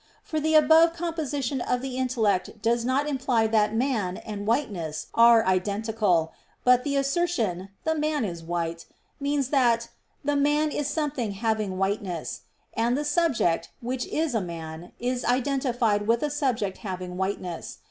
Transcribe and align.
For 0.23 0.39
the 0.39 0.55
above 0.55 0.93
composition 0.93 1.61
of 1.61 1.83
the 1.83 1.95
intellect 1.95 2.59
does 2.63 2.83
not 2.83 3.07
imply 3.07 3.45
that 3.45 3.75
"man" 3.75 4.17
and 4.17 4.47
"whiteness" 4.47 5.05
are 5.13 5.45
identical, 5.45 6.33
but 6.63 6.83
the 6.83 6.95
assertion, 6.95 7.69
"the 7.83 7.93
man 7.93 8.25
is 8.25 8.41
white," 8.41 8.87
means 9.19 9.49
that 9.49 9.89
"the 10.25 10.35
man 10.35 10.71
is 10.71 10.87
something 10.87 11.33
having 11.33 11.77
whiteness": 11.77 12.41
and 12.73 12.97
the 12.97 13.05
subject, 13.05 13.69
which 13.79 14.07
is 14.07 14.33
a 14.33 14.41
man, 14.41 14.91
is 14.99 15.23
identified 15.23 16.07
with 16.07 16.23
a 16.23 16.31
subject 16.31 16.79
having 16.79 17.15
whiteness. 17.15 17.77